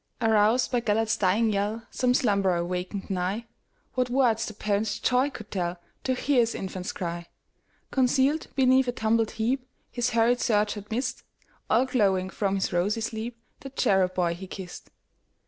[0.19, 6.17] Aroused by Gêlert's dying yell, Some slumberer wakened nigh:What words the parent's joy could tellTo
[6.17, 7.27] hear his infant's cry!
[7.91, 11.21] Concealed beneath a tumbled heapHis hurried search had missed,
[11.69, 14.89] All glowing from his rosy sleep, The cherub boy he kissed.